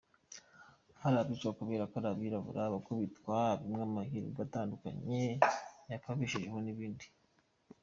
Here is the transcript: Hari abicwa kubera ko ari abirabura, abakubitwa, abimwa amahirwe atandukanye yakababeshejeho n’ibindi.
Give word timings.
Hari 1.01 1.15
abicwa 1.17 1.49
kubera 1.59 1.83
ko 1.89 1.95
ari 1.99 2.07
abirabura, 2.11 2.61
abakubitwa, 2.65 3.33
abimwa 3.53 3.83
amahirwe 3.89 4.39
atandukanye 4.47 5.21
yakababeshejeho 5.91 6.57
n’ibindi. 6.61 7.05